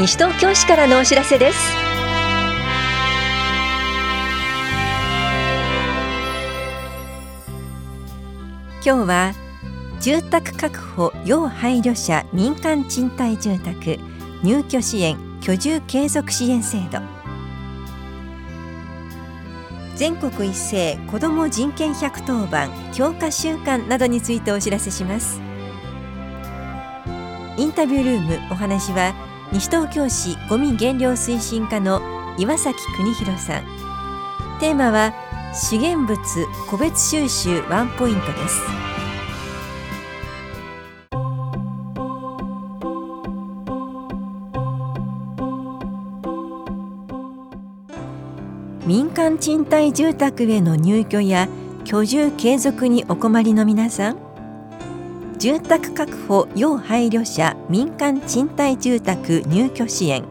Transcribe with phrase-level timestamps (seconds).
[0.00, 1.58] 西東京市からのお知らせです。
[8.82, 9.34] 今日は
[10.00, 13.98] 住宅確保要配慮者民間賃貸住宅
[14.42, 16.98] 入居支援居住継続支援制度。
[19.96, 25.42] 全国一斉子ども人権110番強化週間などについてお知らせします。
[27.58, 32.00] インタビュールームお話は西東京市ごみ減量推進課の
[32.38, 33.64] 岩崎邦弘さん。
[34.60, 35.12] テーマは
[35.52, 36.18] 資源物
[36.68, 38.60] 個別収集ワンポイントです。
[48.86, 51.48] 民間賃貸住宅への入居や
[51.84, 54.29] 居住継続にお困りの皆さん。
[55.40, 60.22] 住宅確保要配慮者民間賃貸住宅入居支援。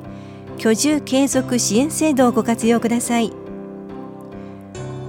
[0.60, 3.34] 居住継続支援制度をご活用ください。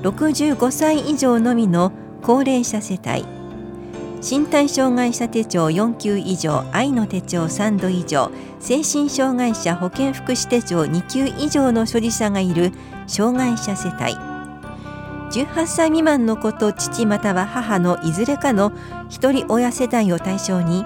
[0.03, 3.27] 65歳以上のみの高齢者世帯。
[4.23, 8.31] 身体障害者手帳4級以上愛の手帳3度以上。
[8.59, 12.73] 精神障害者保健福祉手帳2級以上の所持者がいる
[13.07, 14.30] 障害者世帯。
[15.31, 18.73] 18歳未満の子と父または母のいずれかの
[19.09, 20.85] 一人親世帯を対象に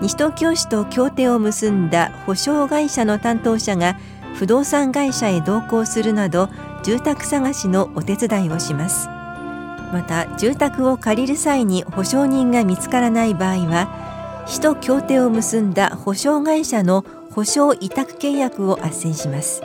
[0.00, 3.96] 西東京市と協定を結んだ保証会社の担当者が
[4.36, 6.48] 不動産会社へ同行するなど
[6.82, 9.08] 住宅探しのお手伝いをします。
[9.92, 19.62] また住宅を借りる際に保証人が見つからない場合は市と協定を結んだ保証会社の保証委託契約を斡旋します。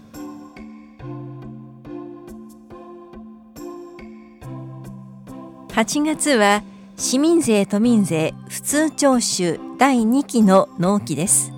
[5.80, 6.62] 8月は
[6.98, 11.54] 市民税都民税普通徴収第2期の納期です。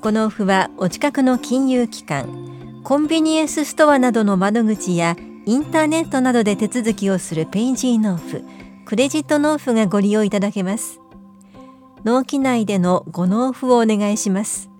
[0.00, 8.42] この付はお近くの金融機関コンビニエンスストアなどの窓口やインターネットなどで手続きをするペイジー納付
[8.84, 10.98] クレジット納付がご利用いただけます。
[12.02, 14.70] 納期内でのご納付をお願いします。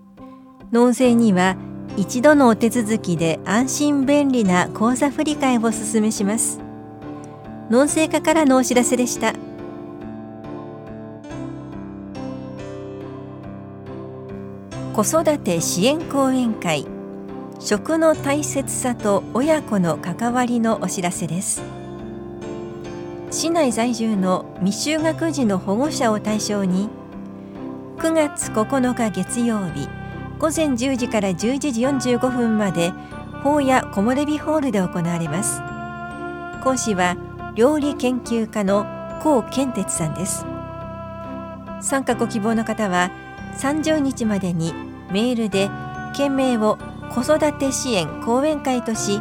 [0.73, 1.55] 納税には
[1.95, 6.60] 一度のお手続きで安心便利な口座振替をお勧めします。
[7.71, 9.33] 農政課からのお知らせでした。
[14.93, 16.85] 子育て支援講演会。
[17.61, 21.63] 食の大切さと親子の関わりのお知らせです。
[23.29, 26.89] 市内在住の未就学児の保護者を対象に
[27.99, 29.87] 9月9日月曜日
[30.39, 31.35] 午前10時から11
[31.71, 32.91] 時45分まで
[33.43, 35.61] 法や木漏れ日ホールで行われます。
[36.61, 37.15] 講師は
[37.55, 38.85] 料理研究家の
[39.21, 40.45] 高健哲さんです。
[41.81, 43.11] 参加ご希望の方は
[43.59, 44.73] 30日までに
[45.11, 45.69] メールで
[46.15, 46.77] 件名を
[47.09, 49.19] 子育て支援講演会とし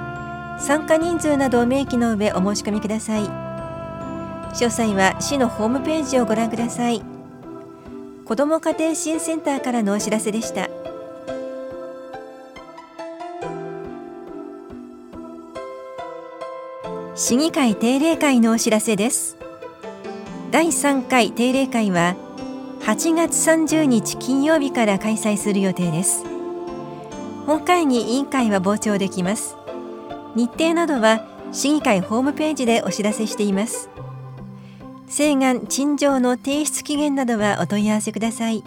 [0.59, 3.23] 参加人数などを明記の上お申し込みください。
[3.23, 7.03] 詳細は市のホームページをご覧ください。
[8.25, 10.69] 子ども家庭支援センターからのお知らせでした。
[17.31, 19.37] 市議会定例会のお知らせです。
[20.51, 22.17] 第3回定例会は
[22.81, 26.25] 8月30日金曜日から開催する予定です。
[27.47, 29.55] 本会議委員会は傍聴できます。
[30.35, 33.89] 日程などは市議会ホームページでお知らせしています。
[35.09, 38.65] 請願陳情の提出期限などはお問い合わせください。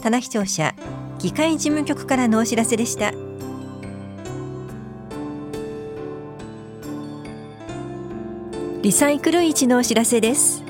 [0.00, 0.72] 棚視聴者
[1.18, 3.12] 議会事務局からのお知らせでした。
[8.84, 10.62] リサイクル市のお知らせです。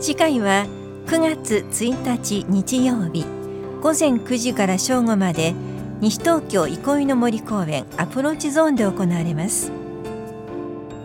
[0.00, 0.64] 次回は
[1.04, 3.26] 9月1日日曜日
[3.82, 5.52] 午前9時から正午まで
[6.00, 9.70] 西東京憩いの森公園アプローチゾーンで行われます。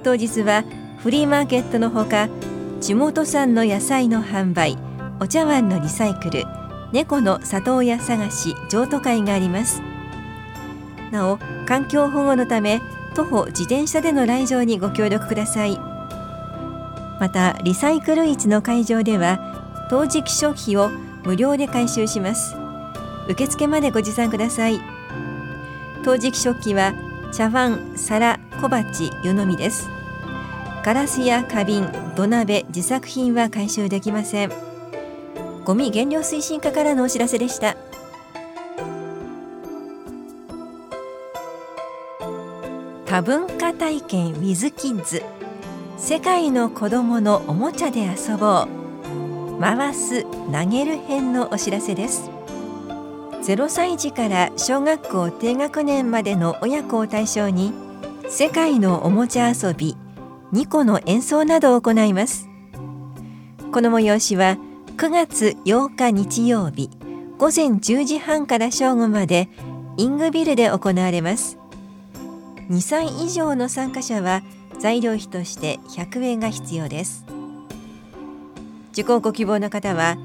[0.06, 0.64] 当日は
[1.00, 2.30] フリーマーケットのほか
[2.80, 4.78] 地元産の野菜の販売
[5.20, 6.46] お茶碗のリサイクル
[6.94, 9.82] 猫の里親探し譲渡会があります。
[11.12, 12.80] なお環境保護のため
[13.16, 15.80] 徒歩自転車での来場にご協力ください。
[17.20, 20.90] またリサイクル市の会場では陶磁器消費を
[21.24, 22.56] 無料で回収します。
[23.28, 24.80] 受付までご持参ください。
[26.04, 26.94] 陶磁器食器は
[27.32, 29.90] 茶碗、皿、小鉢、湯飲みです。
[30.84, 34.52] ガラスや花瓶、土鍋、自作品は回収できません。
[35.66, 37.76] ゴミ減量推進課からのお知らせでした。
[43.20, 45.22] 多文化体験 with kids
[45.98, 49.60] 世界の子どものおもちゃで遊ぼう。
[49.60, 52.32] 回す投げる編のお知らせです。
[53.44, 57.74] 0歳児から小学校低学年までの親子を対象に
[58.30, 59.98] 世界のおもちゃ遊び
[60.54, 62.48] 2個の演奏などを行います。
[63.74, 64.58] この催しは
[64.96, 66.90] 9月8日日曜日
[67.38, 69.50] 午前10時半から正午まで
[69.98, 71.59] イングビルで行われます。
[72.70, 74.44] 2歳以上の参加者は
[74.80, 77.26] 材料費として100円が必要です。
[78.92, 80.18] 受講ご希望の方は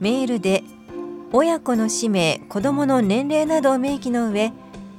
[0.00, 0.64] メールで
[1.32, 4.52] 親子の氏名子どもの年齢などを明記の上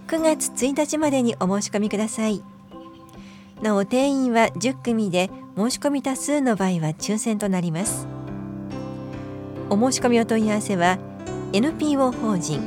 [0.07, 2.41] 9月1日までにお申し込みください。
[3.61, 8.07] なお定員は10組で申し込み多数の場合は抽選となります。
[9.69, 10.97] お申し込みお問い合わせは
[11.51, 12.61] NPO 法人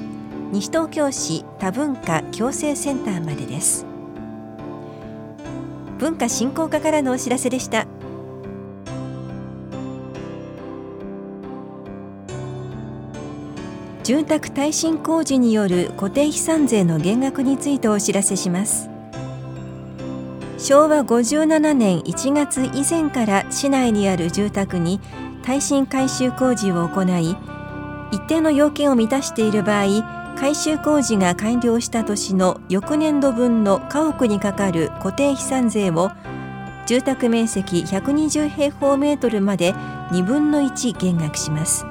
[0.53, 3.96] 西東京市多文化共生センターまでです。
[5.99, 7.87] 文化振興課からのお知らせでした。
[14.03, 18.89] 住宅耐震工事による固定資産税の減額についてお知らせします。
[20.59, 25.01] 昭和57年1月以前から市内にある住宅に
[25.43, 27.37] 耐震改修工事を行い
[28.11, 36.11] 一定の要件を満たしている場合改修工事が完了した年の翌年度分の家屋にかかる固定資産税を
[36.87, 39.73] 住宅面積120平方メートルまで
[40.11, 41.87] 2分の1減額します。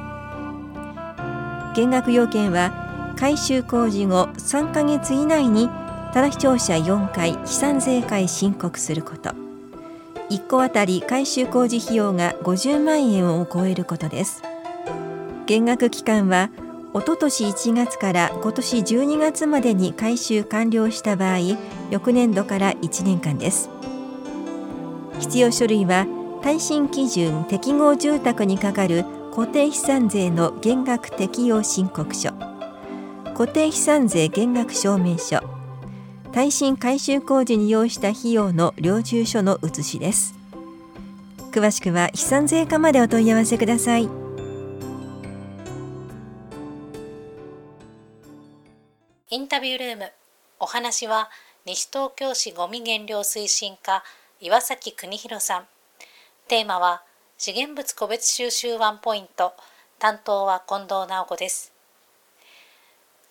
[1.75, 5.67] 減額要件は改修工事後3ヶ月以内に
[6.13, 9.31] 棚視聴者4回資産税会申告すること。
[10.29, 14.43] 1戸当たり改修工事費用が50万円を超えることです。
[15.47, 16.51] 減額期間は
[16.95, 21.39] おととし1月から今年12月までに改修完了した場合
[21.91, 23.69] 翌年度から1年間です。
[25.19, 26.07] 必要書類は
[26.41, 29.03] 耐震基準適合住宅にかかる
[29.35, 32.31] 固定資産税の減額適用申告書
[33.25, 35.41] 固定資産税減額証明書
[36.31, 40.33] 耐震改修工事に要した費用の領収書の写しです。
[41.51, 44.24] 詳しくは資産税課までお問い合わせください。
[49.35, 50.13] インタビュールーム。
[50.61, 51.29] お話は
[51.65, 54.01] 西東京市ごみ減量推進課
[54.39, 55.67] 岩崎邦弘さん。
[56.47, 57.03] テーマは
[57.37, 59.51] 資源物個別収集ワンポイント。
[59.99, 61.73] 担当は近藤直子です。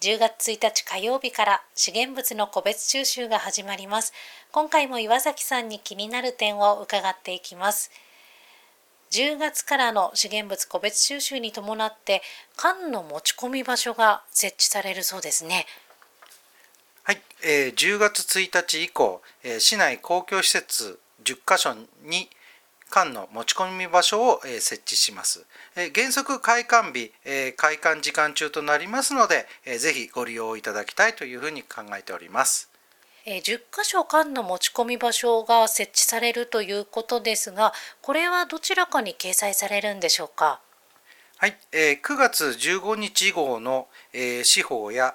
[0.02, 4.12] 10月1日火曜日から資源物の個別収集が始まります。
[4.52, 7.90] 今回も岩崎さんに気になる点を伺っていきます。
[9.10, 12.20] 10月からの資源物個別収集に伴って
[12.56, 15.64] 缶の持ち込み場所が設置されるそうですね。
[17.06, 22.30] はい、えー、10月1日以降、えー、市内公共施設10カ所に
[22.90, 25.44] 館の持ち込み場所を、えー、設置します。
[25.76, 32.70] えー、原則開館日、えー、開館時間中となりますので、えー、ぜひご利用いただきたいというふうに考えております。
[33.26, 40.60] えー、10箇所館の持ち込み場所が設置されるということですが、これはどちらかに掲載されるんでしょうか？
[41.36, 45.14] はい、えー、9月15日号の、えー、司法や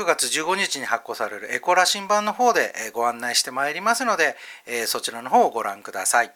[0.00, 4.34] 9月15日に発行されるエコラ新版の方でご案内してまいりますので、
[4.66, 6.32] えー、そちらの方をご覧ください。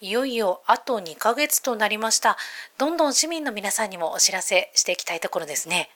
[0.00, 2.36] いよいよあと2ヶ月となりました。
[2.76, 5.90] どんどん市民の皆さんにもお知らせしていきたいところですね。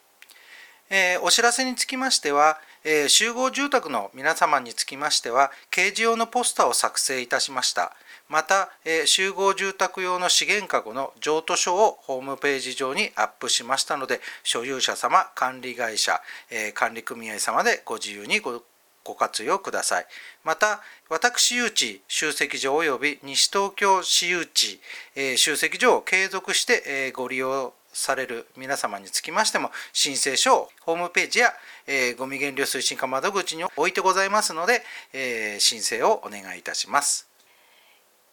[0.91, 7.97] えー、お知らせにつきましては、えー、集合住宅の皆様につきましては、掲示用のポスターを作成いたしました。
[8.29, 18.63] また、えー、集合住宅用の資源籠の譲渡書をホームページ上にアップしましたので、所有者様、管理会社、えー、管理組合様でご自由にご
[19.05, 20.07] ご活用ください。
[20.43, 24.81] また、私有地集積所及び西東京市有地、
[25.15, 31.53] えー、集積所を継続して、えー、ご利用される皆様につきましても申請書をホームページや、
[31.87, 37.34] えー、ゴミ減量推進課窓口に置いてございますので、えー、申請をお願いいたします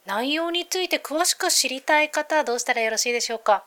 [0.05, 3.63] 内容について詳しく知りたい方はどうしたらよろしいでしょうか？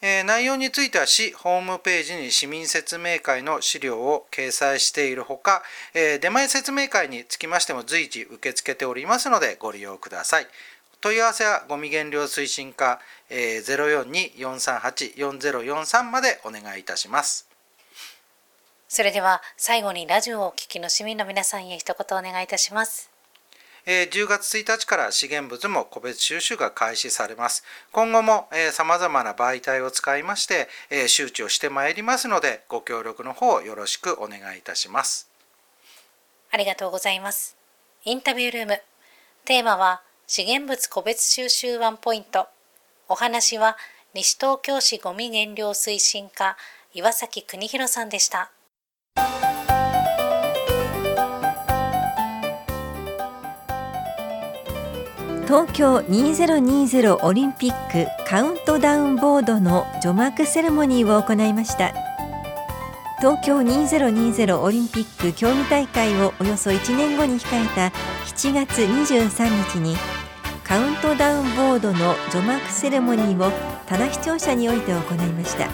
[0.00, 5.62] えー、内容については市ホームページに市民説明会の資料を掲載しているほか、
[5.94, 10.46] えー、出前説明会につきましても随時受け付けておりますのでご利用ください。
[11.00, 17.48] 問い合わせはゴミ減量推進課、えー、042-438-4043までお願いいたします。
[18.88, 23.13] それでは最後にラジオをお聞きの市民の皆さんへ一言お願いいたします。
[23.86, 27.64] えー、10月1日から資源物も個別収集が開始されます。
[27.92, 35.28] 今後も、えー、様々な媒体を使いまして、えー、周知をしてまいりますので、ご協力の方よろしくお願いいたします。
[36.50, 37.56] ありがとうございます。
[38.04, 38.80] インタビュールーム。
[39.44, 42.48] テーマは、資源物個別収集ワンポイント。
[43.08, 43.76] お話は
[44.14, 46.56] 西東京市ごみ減量推進課
[46.94, 48.50] 岩崎邦弘さんでした。
[55.54, 61.94] 東京2020オリンピックカウントダウンボードの除幕セレモニーを行いました。
[63.20, 67.96] 東京2020オリンピック競技大会をおよそ1年後に控えた
[68.34, 69.94] 7月23日に
[70.64, 73.52] カウントダウンボードの除幕セレモニーを
[73.86, 75.68] 棚視聴者において行いました。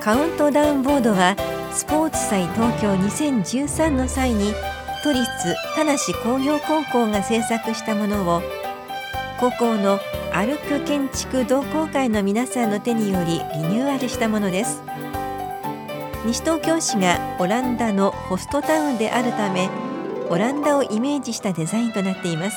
[0.00, 1.36] カウントダウンボードは
[1.72, 4.52] スポーツ祭東京2013の際に
[5.04, 5.24] 都立
[5.76, 8.42] 田無工業高校が制作したものを
[9.38, 10.00] 高校の
[10.32, 14.82] 歩く建築同好会の皆さんの手によりリニューアルしたものです。
[16.26, 19.70] 西東京市がオランダのホストタウンであるため
[20.28, 22.56] オランダをイメージしたデザインとなっています。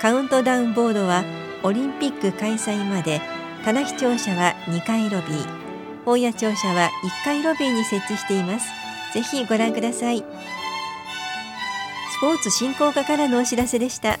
[0.00, 1.24] カウントダウンボードは
[1.64, 3.20] オリンピック開催まで
[3.64, 5.64] 棚視聴者は2階ロビー
[6.06, 6.90] 大谷庁舎は
[7.22, 8.68] 1階ロビーに設置しています。
[9.12, 10.18] ぜひご覧ください。
[10.18, 10.24] ス
[12.20, 14.20] ポーツ振興課からのお知らせでした。